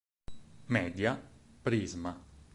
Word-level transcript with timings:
Media, 0.75 1.13
Prisma. 1.61 2.17